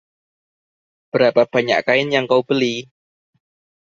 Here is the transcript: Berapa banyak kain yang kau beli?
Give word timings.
Berapa 1.13 1.43
banyak 1.53 1.79
kain 1.87 2.07
yang 2.15 2.25
kau 2.31 2.41
beli? 2.49 2.75